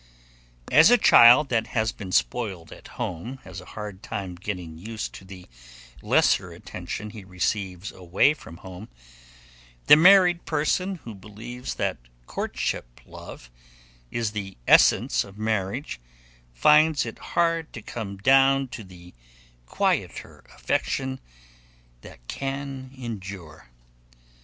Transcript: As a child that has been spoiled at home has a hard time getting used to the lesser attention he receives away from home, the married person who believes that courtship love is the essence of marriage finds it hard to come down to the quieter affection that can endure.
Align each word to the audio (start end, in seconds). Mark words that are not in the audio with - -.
As 0.71 0.89
a 0.89 0.97
child 0.97 1.49
that 1.49 1.67
has 1.77 1.91
been 1.91 2.11
spoiled 2.11 2.71
at 2.71 2.87
home 2.97 3.37
has 3.43 3.61
a 3.61 3.65
hard 3.77 4.01
time 4.01 4.33
getting 4.33 4.75
used 4.79 5.13
to 5.13 5.23
the 5.23 5.45
lesser 6.01 6.51
attention 6.51 7.11
he 7.11 7.23
receives 7.23 7.91
away 7.91 8.33
from 8.33 8.57
home, 8.65 8.89
the 9.85 9.95
married 9.95 10.43
person 10.47 10.95
who 11.03 11.13
believes 11.13 11.75
that 11.75 11.97
courtship 12.25 12.99
love 13.05 13.51
is 14.09 14.31
the 14.31 14.57
essence 14.67 15.23
of 15.23 15.37
marriage 15.37 16.01
finds 16.51 17.05
it 17.05 17.19
hard 17.37 17.71
to 17.73 17.81
come 17.83 18.17
down 18.17 18.69
to 18.69 18.83
the 18.83 19.13
quieter 19.67 20.43
affection 20.55 21.19
that 22.01 22.27
can 22.27 22.89
endure. 22.97 23.69